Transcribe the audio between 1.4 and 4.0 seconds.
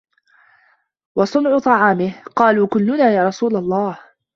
طَعَامِهِ؟ قَالُوا كُلُّنَا يَا رَسُولَ اللَّهِ